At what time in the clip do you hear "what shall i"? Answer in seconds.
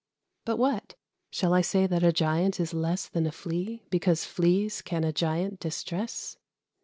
0.57-1.61